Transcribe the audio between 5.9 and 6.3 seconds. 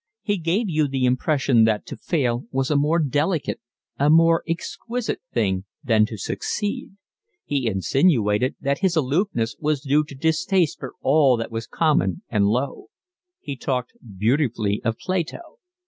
to